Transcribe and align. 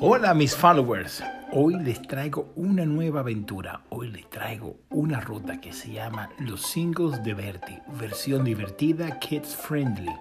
Hola 0.00 0.32
mis 0.32 0.54
followers, 0.54 1.24
hoy 1.50 1.74
les 1.74 2.00
traigo 2.00 2.52
una 2.54 2.86
nueva 2.86 3.18
aventura, 3.18 3.80
hoy 3.88 4.12
les 4.12 4.30
traigo 4.30 4.76
una 4.90 5.20
ruta 5.20 5.60
que 5.60 5.72
se 5.72 5.90
llama 5.90 6.30
Los 6.38 6.62
Singles 6.62 7.20
de 7.24 7.34
Verti, 7.34 7.76
versión 7.98 8.44
divertida, 8.44 9.18
kids 9.18 9.56
friendly, 9.56 10.14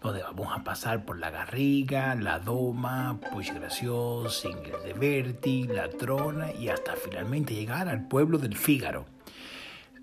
donde 0.00 0.22
vamos 0.22 0.48
a 0.50 0.64
pasar 0.64 1.04
por 1.04 1.18
La 1.18 1.28
Garriga, 1.28 2.14
La 2.14 2.38
Doma, 2.38 3.20
Puig 3.30 3.52
Gracioso, 3.52 4.30
Singles 4.30 4.82
de 4.84 4.94
Verti, 4.94 5.64
La 5.64 5.90
Trona 5.90 6.54
y 6.54 6.70
hasta 6.70 6.96
finalmente 6.96 7.54
llegar 7.54 7.88
al 7.88 8.08
pueblo 8.08 8.38
del 8.38 8.56
Fígaro. 8.56 9.04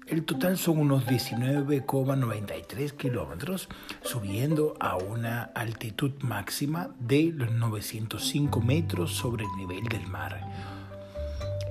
El 0.08 0.24
total 0.24 0.58
son 0.58 0.80
unos 0.80 1.06
19,93 1.06 2.94
kilómetros, 2.94 3.68
subiendo 4.02 4.76
a 4.80 4.96
una 4.96 5.44
altitud 5.54 6.14
máxima 6.22 6.92
de 6.98 7.34
los 7.36 7.52
905 7.52 8.62
metros 8.62 9.12
sobre 9.12 9.44
el 9.44 9.52
nivel 9.58 9.84
del 9.90 10.08
mar. 10.08 10.40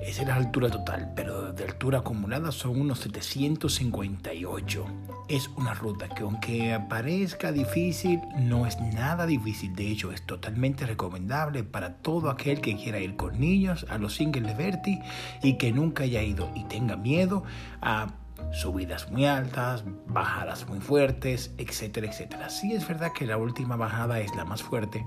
Esa 0.03 0.21
es 0.21 0.27
la 0.27 0.35
altura 0.35 0.69
total, 0.69 1.13
pero 1.15 1.51
de 1.51 1.63
altura 1.63 1.99
acumulada 1.99 2.51
son 2.51 2.79
unos 2.79 2.99
758. 2.99 4.85
Es 5.29 5.49
una 5.57 5.73
ruta 5.73 6.07
que 6.07 6.21
aunque 6.21 6.79
parezca 6.87 7.51
difícil, 7.51 8.21
no 8.37 8.67
es 8.67 8.79
nada 8.79 9.25
difícil. 9.25 9.75
De 9.75 9.89
hecho, 9.89 10.11
es 10.11 10.21
totalmente 10.21 10.85
recomendable 10.85 11.63
para 11.63 11.95
todo 11.95 12.29
aquel 12.29 12.61
que 12.61 12.77
quiera 12.77 12.99
ir 12.99 13.15
con 13.15 13.39
niños 13.39 13.87
a 13.89 13.97
los 13.97 14.13
Singles 14.13 14.45
de 14.45 14.53
Verti 14.53 14.99
y 15.41 15.57
que 15.57 15.71
nunca 15.71 16.03
haya 16.03 16.21
ido 16.21 16.51
y 16.53 16.65
tenga 16.65 16.95
miedo 16.95 17.43
a 17.81 18.13
subidas 18.51 19.11
muy 19.11 19.25
altas, 19.25 19.83
bajadas 20.07 20.67
muy 20.67 20.79
fuertes, 20.79 21.53
etcétera, 21.57 22.07
etcétera. 22.07 22.49
Sí 22.49 22.73
es 22.73 22.87
verdad 22.87 23.11
que 23.13 23.25
la 23.25 23.37
última 23.37 23.75
bajada 23.75 24.19
es 24.19 24.35
la 24.35 24.45
más 24.45 24.63
fuerte, 24.63 25.05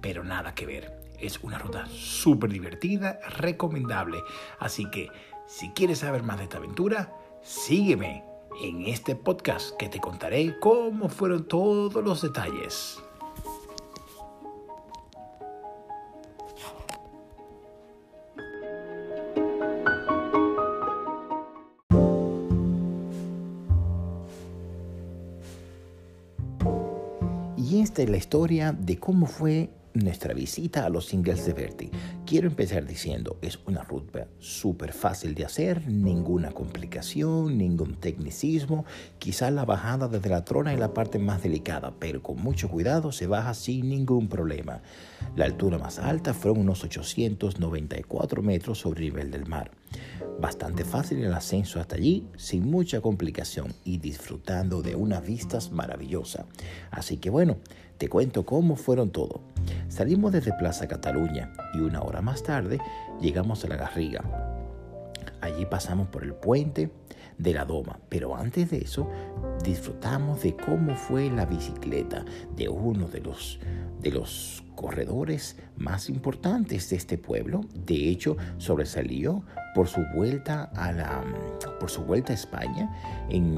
pero 0.00 0.24
nada 0.24 0.54
que 0.54 0.66
ver. 0.66 0.98
Es 1.18 1.42
una 1.42 1.58
ruta 1.58 1.86
súper 1.86 2.50
divertida, 2.50 3.18
recomendable. 3.36 4.18
Así 4.60 4.88
que 4.90 5.08
si 5.46 5.70
quieres 5.70 5.98
saber 5.98 6.22
más 6.22 6.38
de 6.38 6.44
esta 6.44 6.58
aventura, 6.58 7.12
sígueme 7.42 8.24
en 8.62 8.86
este 8.86 9.14
podcast 9.14 9.76
que 9.76 9.88
te 9.88 10.00
contaré 10.00 10.58
cómo 10.60 11.08
fueron 11.08 11.46
todos 11.46 12.04
los 12.04 12.22
detalles. 12.22 13.02
Y 27.70 27.82
esta 27.82 28.00
es 28.00 28.08
la 28.08 28.16
historia 28.16 28.72
de 28.72 28.96
cómo 28.96 29.26
fue 29.26 29.68
nuestra 29.92 30.32
visita 30.32 30.86
a 30.86 30.88
los 30.88 31.04
singles 31.04 31.44
de 31.44 31.52
Verti. 31.52 31.90
Quiero 32.24 32.46
empezar 32.46 32.86
diciendo, 32.86 33.36
es 33.42 33.58
una 33.66 33.82
ruta 33.82 34.26
súper 34.38 34.94
fácil 34.94 35.34
de 35.34 35.44
hacer, 35.44 35.86
ninguna 35.86 36.50
complicación, 36.52 37.58
ningún 37.58 37.96
tecnicismo. 37.96 38.86
Quizás 39.18 39.52
la 39.52 39.66
bajada 39.66 40.08
desde 40.08 40.30
la 40.30 40.46
trona 40.46 40.72
es 40.72 40.80
la 40.80 40.94
parte 40.94 41.18
más 41.18 41.42
delicada, 41.42 41.92
pero 41.98 42.22
con 42.22 42.40
mucho 42.40 42.70
cuidado 42.70 43.12
se 43.12 43.26
baja 43.26 43.52
sin 43.52 43.90
ningún 43.90 44.28
problema. 44.28 44.80
La 45.36 45.44
altura 45.44 45.76
más 45.76 45.98
alta 45.98 46.32
fueron 46.32 46.60
unos 46.60 46.84
894 46.84 48.40
metros 48.40 48.78
sobre 48.78 49.00
el 49.00 49.12
nivel 49.12 49.30
del 49.30 49.44
mar. 49.44 49.72
Bastante 50.40 50.84
fácil 50.84 51.24
el 51.24 51.32
ascenso 51.34 51.80
hasta 51.80 51.96
allí, 51.96 52.26
sin 52.36 52.70
mucha 52.70 53.00
complicación 53.00 53.74
y 53.84 53.98
disfrutando 53.98 54.82
de 54.82 54.94
unas 54.94 55.24
vistas 55.24 55.70
maravillosas. 55.70 56.46
Así 56.90 57.16
que 57.16 57.30
bueno, 57.30 57.56
te 57.98 58.08
cuento 58.08 58.46
cómo 58.46 58.76
fueron 58.76 59.10
todo. 59.10 59.40
Salimos 59.88 60.32
desde 60.32 60.52
Plaza 60.52 60.86
Cataluña 60.86 61.52
y 61.74 61.80
una 61.80 62.02
hora 62.02 62.22
más 62.22 62.42
tarde 62.42 62.78
llegamos 63.20 63.64
a 63.64 63.68
La 63.68 63.76
Garriga. 63.76 64.57
Allí 65.40 65.66
pasamos 65.66 66.08
por 66.08 66.24
el 66.24 66.34
puente 66.34 66.90
de 67.38 67.54
la 67.54 67.64
Doma, 67.64 68.00
pero 68.08 68.36
antes 68.36 68.70
de 68.70 68.78
eso 68.78 69.08
disfrutamos 69.64 70.42
de 70.42 70.56
cómo 70.56 70.96
fue 70.96 71.30
la 71.30 71.46
bicicleta 71.46 72.24
de 72.56 72.68
uno 72.68 73.08
de 73.08 73.20
los 73.20 73.60
de 74.00 74.10
los 74.12 74.62
corredores 74.74 75.56
más 75.76 76.08
importantes 76.08 76.90
de 76.90 76.96
este 76.96 77.18
pueblo. 77.18 77.62
De 77.74 78.08
hecho, 78.08 78.36
sobresalió 78.58 79.42
por 79.74 79.88
su 79.88 80.04
vuelta 80.14 80.64
a 80.74 80.92
la 80.92 81.24
por 81.80 81.90
su 81.90 82.02
vuelta 82.02 82.32
a 82.32 82.34
España 82.34 82.90
en 83.28 83.56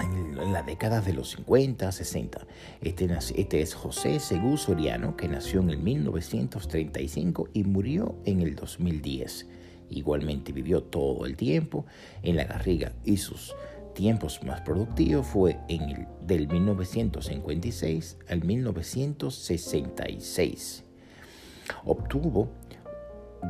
en 0.00 0.52
la 0.52 0.62
década 0.62 1.00
de 1.00 1.12
los 1.12 1.30
50, 1.30 1.92
60. 1.92 2.46
Este, 2.80 3.08
este, 3.36 3.60
es 3.60 3.74
José 3.74 4.20
Segú 4.20 4.56
Soriano, 4.56 5.16
que 5.16 5.28
nació 5.28 5.60
en 5.60 5.70
el 5.70 5.78
1935 5.78 7.48
y 7.52 7.64
murió 7.64 8.14
en 8.24 8.40
el 8.40 8.54
2010. 8.54 9.46
Igualmente 9.90 10.52
vivió 10.52 10.82
todo 10.82 11.26
el 11.26 11.36
tiempo 11.36 11.84
en 12.22 12.36
la 12.36 12.44
Garriga 12.44 12.92
y 13.04 13.18
sus 13.18 13.54
tiempos 13.94 14.42
más 14.44 14.62
productivos 14.62 15.26
fue 15.26 15.58
en 15.68 15.82
el 15.82 16.06
del 16.26 16.48
1956 16.48 18.16
al 18.28 18.42
1966. 18.44 20.84
Obtuvo 21.84 22.48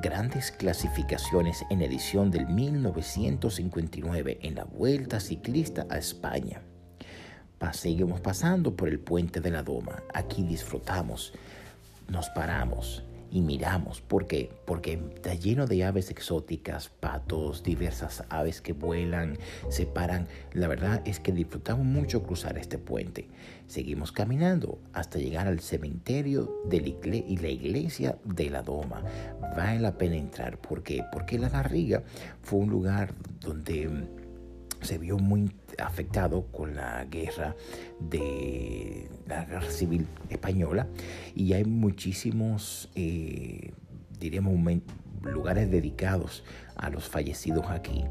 grandes 0.02 0.52
clasificaciones 0.52 1.64
en 1.70 1.80
edición 1.82 2.30
del 2.30 2.46
1959 2.46 4.38
en 4.42 4.54
la 4.54 4.64
Vuelta 4.64 5.20
Ciclista 5.20 5.86
a 5.90 5.98
España. 5.98 6.62
seguimos 7.72 8.20
pasando 8.20 8.74
por 8.74 8.88
el 8.88 9.00
puente 9.00 9.40
de 9.40 9.50
la 9.50 9.62
Doma. 9.62 10.02
Aquí 10.14 10.42
disfrutamos, 10.42 11.34
nos 12.08 12.30
paramos, 12.30 13.04
y 13.30 13.40
miramos. 13.40 14.00
¿Por 14.00 14.26
qué? 14.26 14.50
Porque 14.64 15.00
está 15.14 15.34
lleno 15.34 15.66
de 15.66 15.84
aves 15.84 16.10
exóticas, 16.10 16.88
patos, 16.88 17.62
diversas 17.62 18.24
aves 18.28 18.60
que 18.60 18.72
vuelan, 18.72 19.38
se 19.68 19.86
paran. 19.86 20.28
La 20.52 20.68
verdad 20.68 21.02
es 21.04 21.20
que 21.20 21.32
disfrutamos 21.32 21.84
mucho 21.84 22.22
cruzar 22.22 22.58
este 22.58 22.78
puente. 22.78 23.28
Seguimos 23.66 24.10
caminando 24.10 24.78
hasta 24.92 25.18
llegar 25.18 25.46
al 25.46 25.60
cementerio 25.60 26.60
de 26.64 26.80
la 26.80 26.90
y 26.90 27.36
la 27.36 27.48
iglesia 27.48 28.18
de 28.24 28.50
la 28.50 28.62
Doma. 28.62 29.02
Vale 29.56 29.78
la 29.78 29.96
pena 29.96 30.16
entrar. 30.16 30.58
¿Por 30.58 30.82
qué? 30.82 31.04
Porque 31.12 31.38
la 31.38 31.48
Garriga 31.48 32.02
fue 32.42 32.58
un 32.58 32.70
lugar 32.70 33.14
donde 33.40 33.88
se 34.82 34.98
vio 34.98 35.18
muy 35.18 35.50
afectado 35.78 36.46
con 36.52 36.74
la 36.74 37.04
guerra 37.04 37.54
de 37.98 39.08
la 39.26 39.44
guerra 39.44 39.70
civil 39.70 40.06
española 40.28 40.86
y 41.34 41.52
hay 41.52 41.64
muchísimos 41.64 42.90
eh, 42.94 43.72
lugares 45.22 45.70
dedicados 45.70 46.44
a 46.76 46.90
los 46.90 47.08
fallecidos 47.08 47.66
aquí. 47.68 48.04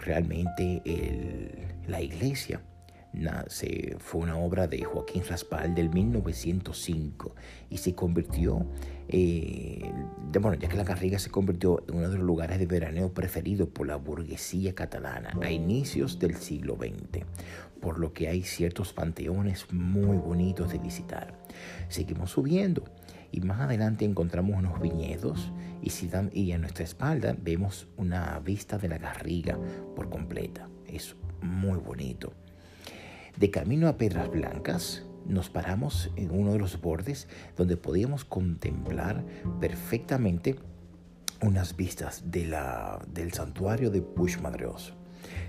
Realmente 0.00 0.82
la 1.86 2.00
iglesia 2.00 2.60
fue 3.98 4.22
una 4.22 4.36
obra 4.36 4.66
de 4.66 4.82
Joaquín 4.84 5.22
Raspal 5.28 5.74
del 5.74 5.90
1905 5.90 7.34
y 7.68 7.76
se 7.76 7.94
convirtió, 7.94 8.66
eh, 9.08 9.90
bueno, 10.40 10.54
ya 10.54 10.68
que 10.68 10.76
la 10.76 10.84
Garriga 10.84 11.18
se 11.18 11.30
convirtió 11.30 11.84
en 11.88 11.96
uno 11.96 12.08
de 12.08 12.16
los 12.16 12.26
lugares 12.26 12.58
de 12.58 12.66
veraneo 12.66 13.12
preferidos 13.12 13.68
por 13.68 13.86
la 13.86 13.96
burguesía 13.96 14.74
catalana 14.74 15.36
a 15.42 15.50
inicios 15.50 16.18
del 16.18 16.36
siglo 16.36 16.76
XX, 16.76 17.24
por 17.80 17.98
lo 17.98 18.12
que 18.12 18.28
hay 18.28 18.42
ciertos 18.42 18.92
panteones 18.92 19.70
muy 19.72 20.16
bonitos 20.16 20.72
de 20.72 20.78
visitar. 20.78 21.38
Seguimos 21.88 22.30
subiendo 22.30 22.84
y 23.30 23.40
más 23.40 23.60
adelante 23.60 24.04
encontramos 24.04 24.56
unos 24.56 24.80
viñedos 24.80 25.52
y, 25.82 25.90
si 25.90 26.10
y 26.32 26.52
a 26.52 26.58
nuestra 26.58 26.84
espalda 26.84 27.36
vemos 27.38 27.88
una 27.96 28.38
vista 28.38 28.78
de 28.78 28.88
la 28.88 28.98
Garriga 28.98 29.58
por 29.94 30.08
completa. 30.08 30.68
Es 30.86 31.16
muy 31.40 31.78
bonito. 31.78 32.32
De 33.36 33.50
camino 33.50 33.88
a 33.88 33.96
Piedras 33.96 34.30
Blancas, 34.30 35.04
nos 35.26 35.48
paramos 35.48 36.10
en 36.16 36.30
uno 36.30 36.52
de 36.52 36.58
los 36.58 36.80
bordes 36.80 37.28
donde 37.56 37.76
podíamos 37.76 38.24
contemplar 38.24 39.24
perfectamente 39.60 40.56
unas 41.40 41.76
vistas 41.76 42.30
de 42.30 42.46
la, 42.46 43.04
del 43.08 43.32
santuario 43.32 43.90
de 43.90 44.02
Puig 44.02 44.40
Madreoso. 44.40 44.94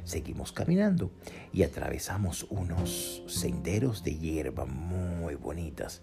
Seguimos 0.05 0.51
caminando 0.51 1.11
y 1.51 1.63
atravesamos 1.63 2.47
unos 2.49 3.23
senderos 3.27 4.03
de 4.03 4.17
hierba 4.17 4.65
muy 4.65 5.35
bonitas 5.35 6.01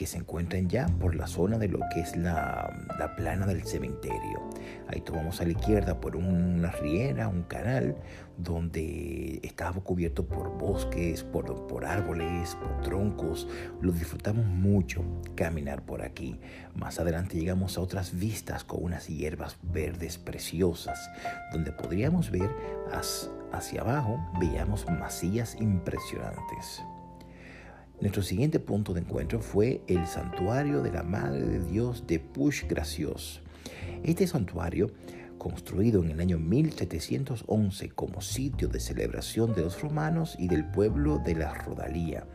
que 0.00 0.06
se 0.06 0.16
encuentran 0.16 0.66
ya 0.66 0.86
por 0.86 1.14
la 1.14 1.26
zona 1.26 1.58
de 1.58 1.68
lo 1.68 1.78
que 1.92 2.00
es 2.00 2.16
la, 2.16 2.74
la 2.98 3.16
plana 3.16 3.44
del 3.44 3.64
cementerio. 3.64 4.48
Ahí 4.88 5.02
tomamos 5.02 5.42
a 5.42 5.44
la 5.44 5.50
izquierda 5.50 6.00
por 6.00 6.16
una 6.16 6.70
riera, 6.70 7.28
un 7.28 7.42
canal, 7.42 7.96
donde 8.38 9.40
estaba 9.42 9.78
cubierto 9.82 10.26
por 10.26 10.56
bosques, 10.56 11.22
por, 11.22 11.66
por 11.66 11.84
árboles, 11.84 12.54
por 12.54 12.80
troncos. 12.80 13.46
Lo 13.82 13.92
disfrutamos 13.92 14.46
mucho 14.46 15.04
caminar 15.34 15.84
por 15.84 16.00
aquí. 16.00 16.40
Más 16.74 16.98
adelante 16.98 17.36
llegamos 17.36 17.76
a 17.76 17.82
otras 17.82 18.18
vistas 18.18 18.64
con 18.64 18.82
unas 18.82 19.06
hierbas 19.06 19.58
verdes 19.62 20.16
preciosas, 20.16 21.10
donde 21.52 21.72
podríamos 21.72 22.30
ver 22.30 22.48
hacia 23.52 23.82
abajo, 23.82 24.18
veíamos 24.40 24.86
masillas 24.88 25.60
impresionantes. 25.60 26.82
Nuestro 28.00 28.22
siguiente 28.22 28.60
punto 28.60 28.94
de 28.94 29.00
encuentro 29.00 29.40
fue 29.40 29.82
el 29.86 30.06
santuario 30.06 30.82
de 30.82 30.90
la 30.90 31.02
Madre 31.02 31.42
de 31.42 31.62
Dios 31.62 32.06
de 32.06 32.18
Push 32.18 32.64
Gracios. 32.66 33.42
Este 34.02 34.26
santuario, 34.26 34.90
construido 35.36 36.02
en 36.02 36.12
el 36.12 36.20
año 36.20 36.38
1711 36.38 37.90
como 37.90 38.22
sitio 38.22 38.68
de 38.68 38.80
celebración 38.80 39.54
de 39.54 39.60
los 39.60 39.82
romanos 39.82 40.34
y 40.38 40.48
del 40.48 40.64
pueblo 40.64 41.18
de 41.18 41.34
la 41.34 41.52
Rodalía, 41.52 42.26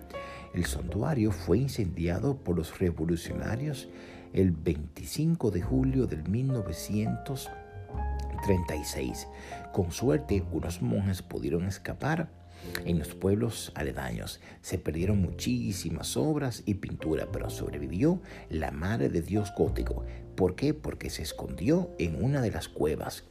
el 0.53 0.65
santuario 0.65 1.31
fue 1.31 1.57
incendiado 1.57 2.37
por 2.37 2.55
los 2.55 2.77
revolucionarios 2.77 3.89
el 4.33 4.51
25 4.51 5.49
de 5.49 5.63
julio 5.63 6.05
del 6.05 6.29
1936. 6.29 9.27
Con 9.73 9.91
suerte, 9.91 10.43
unos 10.51 10.83
monjes 10.83 11.23
pudieron 11.23 11.65
escapar 11.65 12.44
en 12.85 12.99
los 12.99 13.15
pueblos 13.15 13.71
aledaños. 13.75 14.39
Se 14.61 14.77
perdieron 14.77 15.21
muchísimas 15.21 16.17
obras 16.17 16.63
y 16.65 16.75
pintura, 16.75 17.27
pero 17.31 17.49
sobrevivió 17.49 18.21
la 18.49 18.71
Madre 18.71 19.09
de 19.09 19.21
Dios 19.21 19.51
gótico. 19.57 20.03
¿Por 20.35 20.55
qué? 20.55 20.73
Porque 20.73 21.09
se 21.09 21.21
escondió 21.21 21.91
en 21.97 22.23
una 22.23 22.41
de 22.41 22.51
las 22.51 22.67
cuevas 22.67 23.23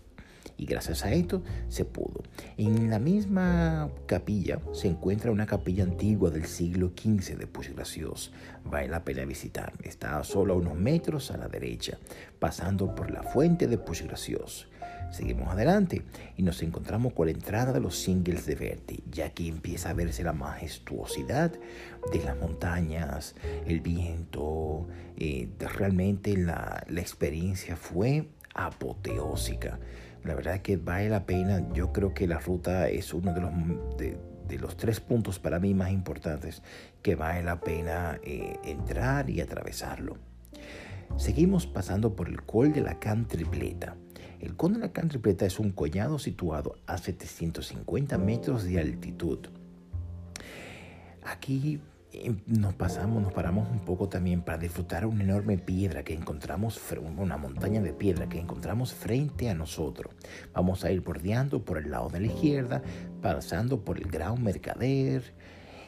y 0.57 0.67
gracias 0.67 1.05
a 1.05 1.13
esto 1.13 1.43
se 1.69 1.85
pudo. 1.85 2.23
En 2.57 2.91
la 2.91 2.99
misma 2.99 3.91
capilla 4.07 4.61
se 4.73 4.89
encuentra 4.89 5.31
una 5.31 5.47
capilla 5.47 5.85
antigua 5.85 6.31
del 6.31 6.45
siglo 6.45 6.93
XV 6.97 7.37
de 7.37 7.47
Puig 7.47 7.75
Gracios. 7.75 8.33
Vale 8.65 8.89
la 8.89 9.05
pena 9.05 9.25
visitar. 9.25 9.73
Está 9.83 10.23
solo 10.25 10.55
a 10.55 10.57
unos 10.57 10.77
metros 10.77 11.31
a 11.31 11.37
la 11.37 11.49
derecha, 11.49 11.99
pasando 12.39 12.95
por 12.95 13.11
la 13.11 13.23
fuente 13.23 13.67
de 13.67 13.79
Puig 13.79 14.05
Gracios. 14.05 14.69
Seguimos 15.11 15.49
adelante 15.49 16.03
y 16.37 16.43
nos 16.43 16.63
encontramos 16.63 17.13
con 17.13 17.27
la 17.27 17.33
entrada 17.33 17.73
de 17.73 17.81
los 17.81 17.97
singles 17.97 18.47
de 18.47 18.55
Verti. 18.57 19.05
Ya 19.11 19.27
aquí 19.27 19.49
empieza 19.49 19.91
a 19.91 19.95
verse 19.95 20.25
la 20.25 20.33
majestuosidad 20.33 21.53
de 22.13 22.25
las 22.25 22.37
montañas, 22.37 23.35
el 23.67 23.81
viento. 23.81 24.89
Eh, 25.17 25.49
realmente 25.59 26.37
la, 26.37 26.85
la 26.89 27.01
experiencia 27.01 27.77
fue 27.77 28.29
apoteósica. 28.55 29.79
La 30.25 30.35
verdad 30.35 30.63
que 30.63 30.77
vale 30.77 31.11
la 31.11 31.27
pena. 31.27 31.63
Yo 31.75 31.93
creo 31.93 32.15
que 32.15 32.27
la 32.27 32.39
ruta 32.39 32.89
es 32.89 33.13
uno 33.13 33.35
de 33.35 33.41
los, 33.41 33.53
de, 33.99 34.59
los 34.59 34.77
tres 34.77 35.01
puntos 35.01 35.39
para 35.39 35.59
mí 35.59 35.75
más 35.75 35.91
importantes 35.91 36.63
que 37.03 37.15
vale 37.15 37.43
la 37.43 37.61
pena 37.61 38.19
eh, 38.23 38.57
entrar 38.65 39.29
y 39.29 39.41
atravesarlo. 39.41 40.17
Seguimos 41.17 41.67
pasando 41.67 42.17
por 42.17 42.29
el 42.29 42.43
Col 42.43 42.73
de 42.73 42.81
la 42.81 42.99
Can 42.99 43.29
Tripleta. 43.29 43.97
El 44.41 44.57
Col 44.57 44.75
de 44.75 44.79
la 44.81 44.93
Can 44.93 45.09
Tripleta 45.09 45.47
es 45.47 45.59
un 45.59 45.71
collado 45.71 46.19
situado 46.19 46.77
a 46.87 46.99
750 46.99 48.19
metros 48.19 48.65
de 48.65 48.81
altitud. 48.81 49.39
Aquí 51.23 51.81
nos 52.47 52.75
pasamos, 52.75 53.23
nos 53.23 53.33
paramos 53.33 53.69
un 53.71 53.81
poco 53.81 54.09
también 54.09 54.43
para 54.43 54.59
disfrutar 54.59 55.07
una 55.07 55.25
enorme 55.25 55.59
piedra 55.59 56.05
que 56.05 56.15
encontramos, 56.15 56.81
una 57.19 57.37
montaña 57.37 57.81
de 57.81 57.93
piedra 57.93 58.29
que 58.29 58.39
encontramos 58.39 58.95
frente 58.95 59.51
a 59.51 59.55
nosotros. 59.55 60.15
Vamos 60.53 60.85
a 60.85 60.93
ir 60.93 61.01
bordeando 61.01 61.65
por 61.65 61.79
el 61.79 61.91
lado 61.91 62.09
de 62.11 62.21
la 62.21 62.27
izquierda, 62.27 62.83
pasando 63.21 63.85
por 63.85 63.99
el 63.99 64.09
Gran 64.09 64.43
Mercader, 64.43 65.35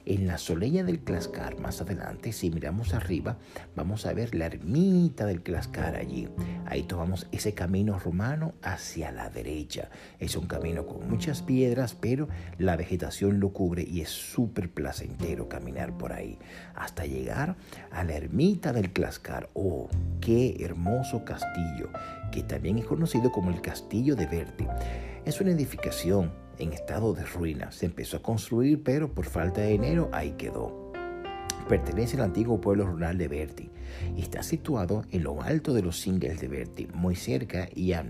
en 0.07 0.29
la 0.29 0.39
soleña 0.39 0.85
del 0.85 1.01
Clascar, 1.01 1.59
más 1.59 1.81
adelante, 1.81 2.33
si 2.33 2.51
miramos 2.51 2.95
arriba, 2.95 3.39
vamos 3.75 4.07
a 4.07 4.13
ver 4.13 4.37
la 4.37 4.47
ermita 4.47 5.27
del 5.27 5.43
Clascar 5.43 5.97
allí. 5.97 6.29
Ahí 6.65 6.85
tomamos 6.85 7.27
ese 7.33 7.55
camino 7.55 7.99
romano 7.99 8.55
hacia 8.63 9.11
la 9.11 9.29
derecha. 9.29 9.91
Es 10.21 10.37
un 10.37 10.47
camino 10.47 10.87
con 10.87 11.11
muchas 11.11 11.43
piedras, 11.43 11.97
pero 12.01 12.29
la 12.57 12.77
vegetación 12.77 13.41
lo 13.41 13.53
cubre 13.53 13.83
y 13.83 14.01
es 14.01 14.11
súper 14.11 14.73
placentero 14.73 15.49
caminar 15.49 15.99
por 15.99 16.13
ahí. 16.13 16.39
Hasta 16.77 17.05
llegar 17.05 17.57
a 17.91 18.05
la 18.05 18.15
ermita 18.15 18.73
del 18.73 18.93
Clascar. 18.93 19.51
¡Oh, 19.55 19.89
qué 20.21 20.57
hermoso 20.61 21.25
castillo! 21.25 21.91
Que 22.31 22.45
también 22.45 22.79
es 22.79 22.85
conocido 22.85 23.33
como 23.33 23.51
el 23.51 23.61
Castillo 23.61 24.15
de 24.15 24.27
Verde. 24.27 24.69
Es 25.25 25.41
una 25.41 25.51
edificación 25.51 26.46
en 26.59 26.73
estado 26.73 27.13
de 27.15 27.25
ruina. 27.25 27.73
Se 27.73 27.87
empezó 27.87 28.19
a 28.19 28.23
construir, 28.23 28.83
pero 28.83 29.13
por 29.13 29.27
falta 29.27 29.61
de 29.61 29.73
dinero 29.73 30.09
ahí 30.13 30.33
quedó. 30.33 30.93
Pertenece 31.69 32.17
al 32.17 32.23
antiguo 32.23 32.61
pueblo 32.61 32.87
rural 32.87 33.19
de 33.19 33.29
Berti 33.29 33.71
y 34.17 34.23
está 34.23 34.43
situado 34.43 35.05
en 35.11 35.25
lo 35.25 35.43
alto 35.43 35.75
de 35.75 35.83
los 35.83 35.99
Singles 35.99 36.41
de 36.41 36.49
Berti, 36.49 36.87
muy 36.95 37.17
cerca 37.17 37.69
y 37.75 37.93
a, 37.93 38.05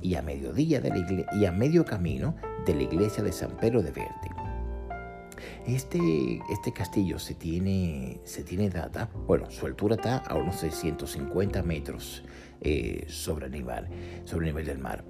y 0.00 0.14
a 0.14 0.22
mediodía 0.22 0.80
de 0.80 0.88
la 0.88 1.26
y 1.34 1.44
a 1.44 1.52
medio 1.52 1.84
camino 1.84 2.34
de 2.64 2.74
la 2.74 2.82
iglesia 2.82 3.22
de 3.22 3.32
San 3.32 3.56
Pedro 3.58 3.82
de 3.82 3.90
Berti. 3.90 4.28
Este, 5.66 6.40
este 6.50 6.72
castillo 6.72 7.18
se 7.18 7.34
tiene, 7.34 8.20
se 8.24 8.44
tiene 8.44 8.70
data, 8.70 9.10
bueno, 9.26 9.50
su 9.50 9.66
altura 9.66 9.96
está 9.96 10.18
a 10.18 10.34
unos 10.34 10.56
650 10.56 11.62
metros 11.62 12.22
eh, 12.60 13.04
sobre, 13.08 13.46
el 13.46 13.52
nivel, 13.52 13.86
sobre 14.24 14.46
el 14.46 14.54
nivel 14.54 14.66
del 14.66 14.78
mar 14.78 15.04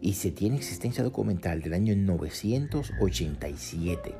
y 0.00 0.14
se 0.14 0.30
tiene 0.30 0.56
existencia 0.56 1.04
documental 1.04 1.60
del 1.60 1.74
año 1.74 1.94
987. 1.94 4.14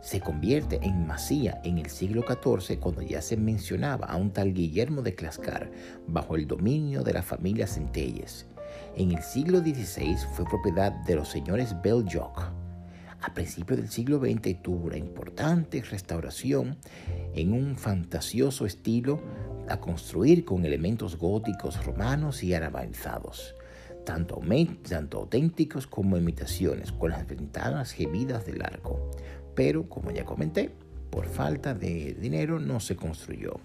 Se 0.00 0.20
convierte 0.20 0.78
en 0.82 1.06
masía 1.06 1.60
en 1.64 1.78
el 1.78 1.90
siglo 1.90 2.22
XIV 2.22 2.78
cuando 2.78 3.02
ya 3.02 3.20
se 3.22 3.36
mencionaba 3.36 4.06
a 4.06 4.16
un 4.16 4.32
tal 4.32 4.52
Guillermo 4.52 5.02
de 5.02 5.14
Clascar 5.14 5.70
bajo 6.06 6.36
el 6.36 6.46
dominio 6.46 7.02
de 7.02 7.14
la 7.14 7.22
familia 7.22 7.66
Centelles. 7.66 8.46
En 8.96 9.12
el 9.12 9.22
siglo 9.22 9.60
XVI 9.60 10.16
fue 10.34 10.44
propiedad 10.44 10.92
de 11.04 11.16
los 11.16 11.28
señores 11.28 11.74
Beljoc. 11.82 12.52
A 13.22 13.32
principios 13.32 13.78
del 13.78 13.88
siglo 13.88 14.18
XX 14.18 14.60
tuvo 14.62 14.88
una 14.88 14.98
importante 14.98 15.80
restauración 15.80 16.76
en 17.34 17.54
un 17.54 17.76
fantasioso 17.76 18.66
estilo 18.66 19.22
a 19.68 19.80
construir 19.80 20.44
con 20.44 20.66
elementos 20.66 21.16
góticos 21.16 21.82
romanos 21.86 22.44
y 22.44 22.52
arabanizados 22.52 23.54
tanto, 24.04 24.40
tanto 24.88 25.18
auténticos 25.18 25.86
como 25.86 26.16
imitaciones, 26.16 26.92
con 26.92 27.10
las 27.10 27.26
ventanas 27.26 27.92
gemidas 27.92 28.46
del 28.46 28.62
arco. 28.62 29.10
Pero, 29.54 29.88
como 29.88 30.10
ya 30.10 30.24
comenté, 30.24 30.70
por 31.10 31.26
falta 31.26 31.74
de 31.74 32.14
dinero 32.14 32.58
no 32.58 32.80
se 32.80 32.96
construyó. 32.96 33.60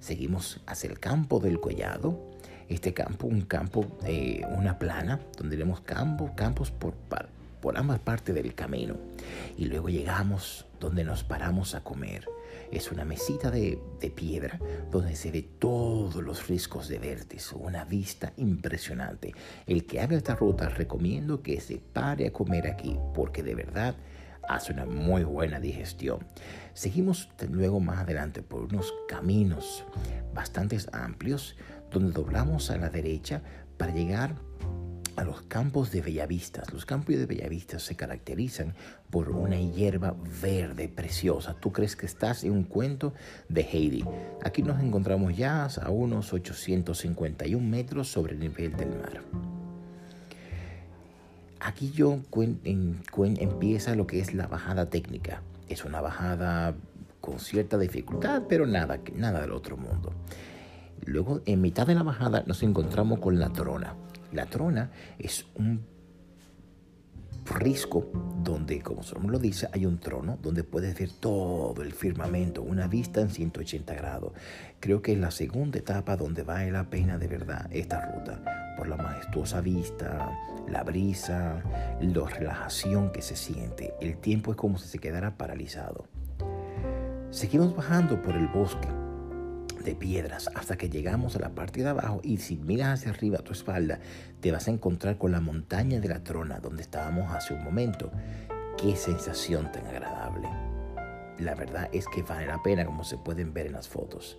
Seguimos 0.00 0.60
hacia 0.66 0.90
el 0.90 0.98
campo 0.98 1.40
del 1.40 1.60
collado. 1.60 2.30
Este 2.68 2.94
campo, 2.94 3.26
un 3.26 3.42
campo, 3.42 3.86
eh, 4.04 4.42
una 4.56 4.78
plana, 4.78 5.20
donde 5.36 5.56
vemos 5.56 5.80
campos, 5.80 6.30
campos 6.36 6.70
por, 6.70 6.94
por 7.60 7.78
ambas 7.78 7.98
partes 8.00 8.34
del 8.34 8.54
camino. 8.54 8.96
Y 9.56 9.66
luego 9.66 9.88
llegamos 9.88 10.66
donde 10.80 11.04
nos 11.04 11.22
paramos 11.24 11.74
a 11.74 11.82
comer. 11.82 12.26
Es 12.70 12.90
una 12.90 13.04
mesita 13.04 13.50
de, 13.50 13.78
piedra 14.14 14.58
donde 14.90 15.14
se 15.14 15.30
ve 15.30 15.42
todos 15.58 16.16
los 16.22 16.48
riscos 16.48 16.88
de 16.88 16.98
vértice, 16.98 17.54
una 17.54 17.84
vista 17.84 18.32
impresionante. 18.36 19.34
El 19.66 19.86
que 19.86 20.00
haga 20.00 20.16
esta 20.16 20.34
ruta 20.34 20.68
recomiendo 20.68 21.42
que 21.42 21.60
se 21.60 21.78
pare 21.78 22.26
a 22.26 22.32
comer 22.32 22.66
aquí 22.66 22.98
porque 23.14 23.42
de 23.42 23.54
verdad 23.54 23.94
hace 24.48 24.72
una 24.72 24.86
muy 24.86 25.24
buena 25.24 25.60
digestión. 25.60 26.26
Seguimos 26.74 27.28
luego 27.50 27.80
más 27.80 28.00
adelante 28.00 28.42
por 28.42 28.64
unos 28.64 28.92
caminos 29.08 29.84
bastante 30.34 30.78
amplios 30.92 31.56
donde 31.90 32.12
doblamos 32.12 32.70
a 32.70 32.76
la 32.76 32.88
derecha 32.88 33.42
para 33.76 33.92
llegar 33.92 34.34
a 35.16 35.24
los 35.24 35.42
campos 35.42 35.90
de 35.90 36.00
Bellavistas. 36.00 36.72
Los 36.72 36.86
campos 36.86 37.16
de 37.16 37.26
Bellavistas 37.26 37.82
se 37.82 37.96
caracterizan 37.96 38.74
por 39.10 39.30
una 39.30 39.58
hierba 39.58 40.14
verde 40.40 40.88
preciosa. 40.88 41.54
Tú 41.54 41.72
crees 41.72 41.96
que 41.96 42.06
estás 42.06 42.44
en 42.44 42.52
un 42.52 42.64
cuento 42.64 43.12
de 43.48 43.62
Heidi. 43.62 44.04
Aquí 44.44 44.62
nos 44.62 44.80
encontramos 44.80 45.36
ya 45.36 45.64
a 45.64 45.90
unos 45.90 46.32
851 46.32 47.66
metros 47.66 48.08
sobre 48.08 48.32
el 48.32 48.40
nivel 48.40 48.76
del 48.76 48.90
mar. 48.90 49.22
Aquí 51.60 51.92
yo 51.92 52.18
empieza 53.14 53.94
lo 53.94 54.06
que 54.06 54.20
es 54.20 54.34
la 54.34 54.46
bajada 54.46 54.90
técnica. 54.90 55.42
Es 55.68 55.84
una 55.84 56.00
bajada 56.00 56.74
con 57.20 57.38
cierta 57.38 57.78
dificultad, 57.78 58.42
pero 58.48 58.66
nada, 58.66 58.98
nada 59.14 59.40
del 59.42 59.52
otro 59.52 59.76
mundo. 59.76 60.12
Luego, 61.04 61.40
en 61.46 61.60
mitad 61.60 61.86
de 61.86 61.94
la 61.94 62.02
bajada, 62.02 62.42
nos 62.46 62.62
encontramos 62.62 63.20
con 63.20 63.38
la 63.38 63.50
trona. 63.50 63.94
La 64.32 64.46
trona 64.46 64.90
es 65.18 65.46
un 65.56 65.84
risco 67.44 68.10
donde, 68.42 68.80
como 68.80 69.02
su 69.02 69.14
nombre 69.14 69.32
lo 69.32 69.38
dice, 69.38 69.68
hay 69.72 69.84
un 69.84 69.98
trono 69.98 70.38
donde 70.40 70.64
puedes 70.64 70.98
ver 70.98 71.10
todo 71.10 71.82
el 71.82 71.92
firmamento, 71.92 72.62
una 72.62 72.86
vista 72.86 73.20
en 73.20 73.30
180 73.30 73.94
grados. 73.94 74.32
Creo 74.80 75.02
que 75.02 75.12
es 75.12 75.18
la 75.18 75.30
segunda 75.30 75.78
etapa 75.78 76.16
donde 76.16 76.42
vale 76.42 76.70
la 76.70 76.88
pena 76.88 77.18
de 77.18 77.28
verdad 77.28 77.68
esta 77.70 78.00
ruta, 78.00 78.74
por 78.78 78.88
la 78.88 78.96
majestuosa 78.96 79.60
vista, 79.60 80.30
la 80.68 80.82
brisa, 80.82 81.62
la 82.00 82.28
relajación 82.28 83.12
que 83.12 83.22
se 83.22 83.36
siente. 83.36 83.94
El 84.00 84.16
tiempo 84.16 84.52
es 84.52 84.56
como 84.56 84.78
si 84.78 84.88
se 84.88 84.98
quedara 84.98 85.36
paralizado. 85.36 86.06
Seguimos 87.30 87.74
bajando 87.74 88.22
por 88.22 88.34
el 88.34 88.46
bosque 88.48 89.01
de 89.84 89.94
piedras 89.94 90.50
hasta 90.54 90.76
que 90.76 90.88
llegamos 90.88 91.36
a 91.36 91.40
la 91.40 91.50
parte 91.50 91.82
de 91.82 91.88
abajo 91.88 92.20
y 92.22 92.38
si 92.38 92.56
miras 92.56 93.00
hacia 93.00 93.10
arriba 93.10 93.38
a 93.38 93.42
tu 93.42 93.52
espalda 93.52 94.00
te 94.40 94.52
vas 94.52 94.68
a 94.68 94.70
encontrar 94.70 95.18
con 95.18 95.32
la 95.32 95.40
montaña 95.40 96.00
de 96.00 96.08
la 96.08 96.22
trona 96.22 96.60
donde 96.60 96.82
estábamos 96.82 97.32
hace 97.32 97.54
un 97.54 97.64
momento. 97.64 98.10
Qué 98.78 98.96
sensación 98.96 99.70
tan 99.72 99.86
agradable. 99.86 100.48
la 101.38 101.54
verdad 101.54 101.88
es 101.92 102.06
que 102.06 102.22
vale 102.22 102.46
la 102.46 102.62
pena 102.62 102.84
como 102.84 103.04
se 103.04 103.18
pueden 103.18 103.52
ver 103.52 103.66
en 103.66 103.72
las 103.72 103.88
fotos. 103.88 104.38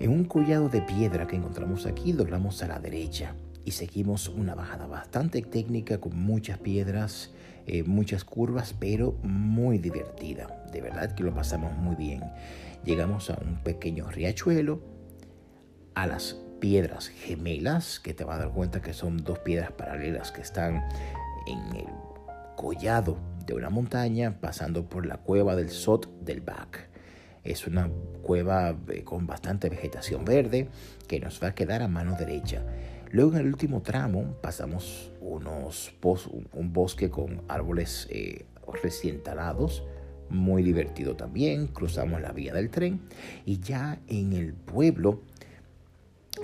En 0.00 0.10
un 0.10 0.24
collado 0.24 0.68
de 0.68 0.82
piedra 0.82 1.26
que 1.26 1.36
encontramos 1.36 1.86
aquí 1.86 2.12
doblamos 2.12 2.62
a 2.62 2.68
la 2.68 2.78
derecha 2.78 3.34
y 3.64 3.70
seguimos 3.70 4.28
una 4.28 4.54
bajada 4.54 4.86
bastante 4.86 5.40
técnica 5.42 5.98
con 5.98 6.16
muchas 6.16 6.58
piedras, 6.58 7.30
eh, 7.66 7.82
muchas 7.82 8.24
curvas, 8.24 8.74
pero 8.78 9.16
muy 9.22 9.78
divertida. 9.78 10.64
De 10.72 10.80
verdad 10.80 11.14
que 11.14 11.22
lo 11.22 11.34
pasamos 11.34 11.76
muy 11.76 11.96
bien. 11.96 12.22
Llegamos 12.84 13.30
a 13.30 13.38
un 13.40 13.62
pequeño 13.62 14.10
riachuelo, 14.10 14.80
a 15.94 16.06
las 16.06 16.34
piedras 16.60 17.08
gemelas, 17.08 17.98
que 17.98 18.12
te 18.12 18.24
vas 18.24 18.36
a 18.36 18.40
dar 18.40 18.50
cuenta 18.50 18.82
que 18.82 18.92
son 18.92 19.24
dos 19.24 19.38
piedras 19.38 19.72
paralelas 19.72 20.32
que 20.32 20.42
están 20.42 20.82
en 21.46 21.76
el 21.76 21.86
collado 22.56 23.16
de 23.46 23.54
una 23.54 23.70
montaña, 23.70 24.38
pasando 24.40 24.88
por 24.88 25.06
la 25.06 25.16
cueva 25.16 25.56
del 25.56 25.70
Sot 25.70 26.10
del 26.20 26.42
Bac. 26.42 26.90
Es 27.42 27.66
una 27.66 27.90
cueva 28.22 28.76
eh, 28.88 29.02
con 29.02 29.26
bastante 29.26 29.70
vegetación 29.70 30.24
verde 30.24 30.68
que 31.08 31.20
nos 31.20 31.42
va 31.42 31.48
a 31.48 31.54
quedar 31.54 31.82
a 31.82 31.88
mano 31.88 32.16
derecha. 32.18 32.62
Luego 33.10 33.32
en 33.32 33.40
el 33.40 33.46
último 33.46 33.80
tramo 33.80 34.36
pasamos 34.42 35.12
unos 35.20 35.92
un 36.52 36.72
bosque 36.72 37.10
con 37.10 37.42
árboles 37.48 38.08
eh, 38.10 38.44
recién 38.82 39.22
talados, 39.22 39.84
muy 40.30 40.62
divertido 40.62 41.16
también. 41.16 41.66
Cruzamos 41.68 42.20
la 42.20 42.32
vía 42.32 42.52
del 42.52 42.70
tren 42.70 43.00
y 43.44 43.60
ya 43.60 44.00
en 44.08 44.32
el 44.32 44.54
pueblo 44.54 45.22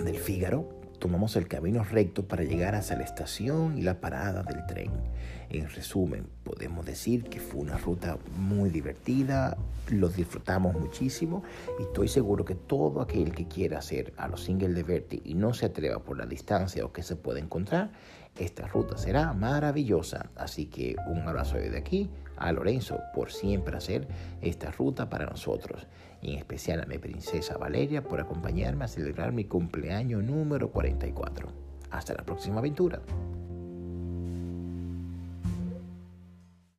del 0.03 0.17
Fígaro 0.17 0.81
tomamos 0.99 1.35
el 1.35 1.47
camino 1.47 1.83
recto 1.83 2.27
para 2.27 2.43
llegar 2.43 2.75
hacia 2.75 2.95
la 2.95 3.03
estación 3.03 3.77
y 3.77 3.81
la 3.81 3.99
parada 3.99 4.43
del 4.43 4.65
tren. 4.67 4.91
En 5.51 5.69
resumen, 5.69 6.27
podemos 6.45 6.85
decir 6.85 7.25
que 7.25 7.41
fue 7.41 7.59
una 7.59 7.77
ruta 7.77 8.17
muy 8.37 8.69
divertida, 8.69 9.57
lo 9.89 10.07
disfrutamos 10.07 10.73
muchísimo 10.79 11.43
y 11.77 11.83
estoy 11.83 12.07
seguro 12.07 12.45
que 12.45 12.55
todo 12.55 13.01
aquel 13.01 13.35
que 13.35 13.49
quiera 13.49 13.79
hacer 13.79 14.13
a 14.15 14.29
los 14.29 14.45
singles 14.45 14.73
de 14.73 14.83
Verti 14.83 15.21
y 15.25 15.33
no 15.33 15.53
se 15.53 15.65
atreva 15.65 15.99
por 15.99 16.17
la 16.17 16.25
distancia 16.25 16.85
o 16.85 16.93
que 16.93 17.03
se 17.03 17.17
puede 17.17 17.41
encontrar, 17.41 17.91
esta 18.39 18.65
ruta 18.65 18.97
será 18.97 19.33
maravillosa. 19.33 20.29
Así 20.37 20.67
que 20.67 20.95
un 21.09 21.19
abrazo 21.27 21.57
desde 21.57 21.79
aquí 21.79 22.09
a 22.37 22.53
Lorenzo 22.53 23.01
por 23.13 23.29
siempre 23.29 23.75
hacer 23.75 24.07
esta 24.41 24.71
ruta 24.71 25.09
para 25.09 25.25
nosotros. 25.25 25.85
Y 26.21 26.31
en 26.31 26.37
especial 26.37 26.79
a 26.79 26.85
mi 26.85 26.97
princesa 26.97 27.57
Valeria 27.57 28.05
por 28.05 28.21
acompañarme 28.21 28.85
a 28.85 28.87
celebrar 28.87 29.33
mi 29.33 29.43
cumpleaños 29.43 30.23
número 30.23 30.71
44. 30.71 31.49
Hasta 31.89 32.13
la 32.13 32.23
próxima 32.23 32.59
aventura. 32.59 33.01